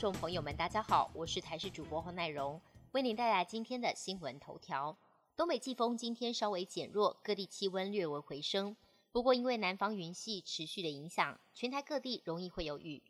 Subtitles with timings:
[0.00, 2.58] 众朋友们，大家好，我是台视主播黄乃荣，
[2.92, 4.96] 为您带来今天的新闻头条。
[5.36, 8.74] 东北季风今天稍微减弱，各地气温略微回升。
[9.12, 13.02] 不过，因为南方云系持续的影响，全台各地容易会有雨，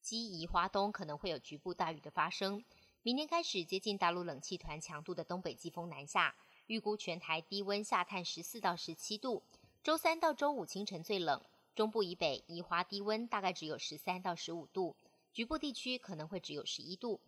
[0.00, 2.64] 基宜花东可能会有局部大雨的发生。
[3.02, 6.34] 明天开始，接近大陆冷气团强度的东北季风南下，
[6.66, 9.42] 预估全台低温下探十四到十七度。
[9.82, 11.42] 周三到周五清晨最冷，
[11.74, 14.96] 中部以北宜花低温大概只有十三到十五度。
[15.32, 17.20] 局部地区可能会只有十一度。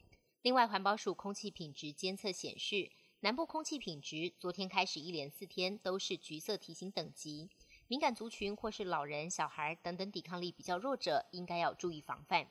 [0.42, 2.90] 另外，环保署空气品质监测显示，
[3.20, 7.50] 南部空气品质昨天开始一连四天都是橘色提醒等级，
[7.86, 12.50] 敏感族群或是老人、小孩等等抵抗力比较弱者，应该要注意防范。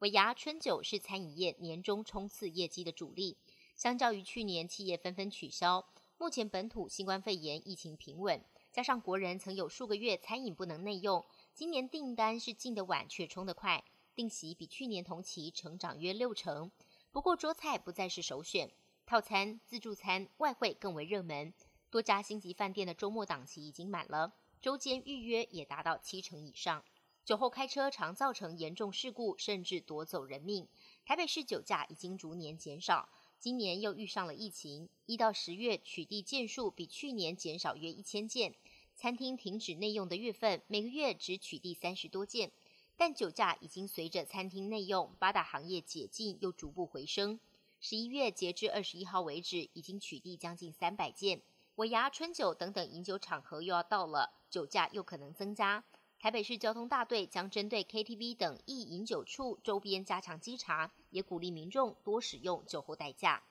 [0.00, 3.36] 尾牙春酒是餐饮业年终冲刺业绩的主力，
[3.76, 5.86] 相较于去年企业纷纷取消，
[6.18, 13.84] 目前本土新冠肺炎疫情平稳，加上国人曾有数个月餐饮不能内用，今年订单是进得晚却冲得快。
[14.20, 16.70] 定席比去年同期成长约六成，
[17.10, 18.70] 不过桌菜不再是首选，
[19.06, 21.54] 套餐、自助餐、外汇更为热门。
[21.88, 26.84] 多家星级饭店的周末档期已经满了，周间预约也达到七成以上。
[27.24, 30.68] 酒后开车常造成严重事故，甚至夺走人命。
[31.06, 38.54] 台北市酒驾已经逐年减少，今年又遇上了疫情，一到十月取缔件数比去年减少约一千件。
[38.94, 42.52] 餐厅停止内用的月份，每个月只取缔三十多件。
[43.00, 47.40] 但酒驾已经随着餐厅内用八大行业解禁又逐步回升。
[47.80, 51.40] 十一月截至二十一号为止，已经取缔将近三百件。
[51.76, 55.82] 尾牙、春酒等等饮酒场合又要到了，酒驾又可能增加。
[56.18, 63.42] 台北市交通大队将针对 KTV 等易饮酒处周边加强稽查，也鼓励民众多使用酒后代驾。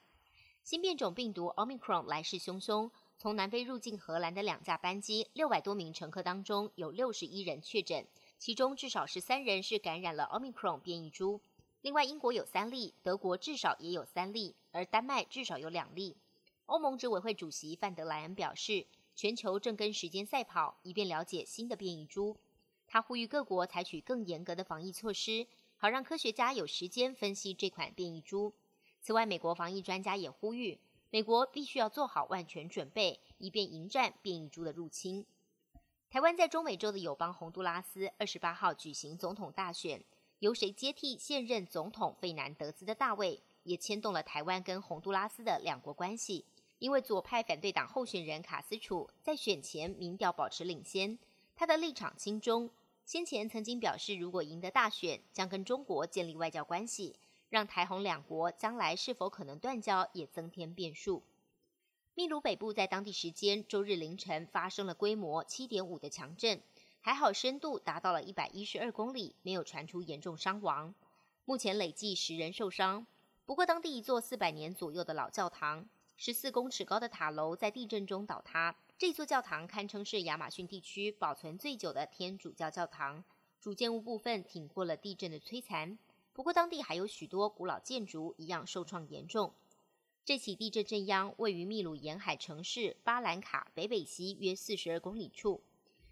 [0.62, 8.06] 新变种病毒 Omicron 来势汹汹，从南非入境荷兰的两架班机，六百多名乘客当中有六十一人确诊。
[8.40, 11.42] 其中至少十三人是感染了奥密克戎变异株，
[11.82, 16.16] 另外英国有三例，德国至少也有三例，而丹麦至少有两例。
[16.64, 22.34] 欧盟执委会主席范德莱恩表示，全球正跟时间赛跑，以便了解新的变异株。
[22.86, 25.46] 他呼吁各国采取更严格的防疫措施，
[25.76, 28.54] 好让科学家有时间分析这款变异株。
[29.02, 30.78] 此外，美国防疫专家也呼吁，
[31.10, 35.26] 美国必须要做好万全准备，以便迎战变异株的入侵。
[36.10, 40.02] 台湾在中美洲的友邦洪都拉斯二十八号举行总统大选，
[40.40, 46.44] 由谁接替现任总统费南德兹的大位，也牵动了台湾跟洪都拉斯的两国关系。
[46.80, 51.16] 因为左派反对党候选人卡斯楚在选前民调保持领先，
[51.54, 52.68] 他的立场亲中，
[53.06, 57.14] 先前曾经表示如果赢得大选，将跟中国建立外交关系，
[57.50, 61.22] 让台洪两国将来是否可能断交也增添变数。
[62.14, 66.60] 秘鲁北部在当地时间周日凌晨发生了规模七点五的强震，
[67.00, 70.92] 还好深度达到了一百一十二公里，没有传出严重伤亡。
[71.44, 73.06] 目前累计十人受伤。
[73.46, 78.74] 不过，当地一座四百年左右的老教堂，十四公尺高的塔楼在地震中倒塌。
[78.98, 83.24] 这座教堂堪称是亚马逊地区保存最久的天主教教堂，
[83.60, 85.96] 主建物部分挺过了地震的摧残。
[86.32, 89.54] 不过，当地还有许多古老建筑一样受创严重。
[90.24, 95.62] 这起地震震央位于秘鲁沿海城市巴兰卡北北西约四十二公里处。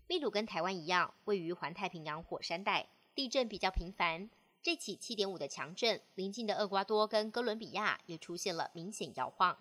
[0.09, 4.29] 秘鲁跟台湾一样，位于环太平洋火山带，地震比较频繁。
[4.61, 9.57] 这起七点五的强震，邻近的厄瓜多跟哥伦比亚也出现了明显摇晃。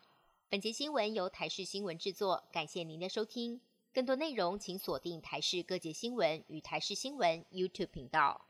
[0.50, 3.62] 本节新闻由台视新闻制作，感谢您的收听。
[3.94, 8.47] 更多内容请锁定台视各界新闻与台视新闻 YouTube 频道。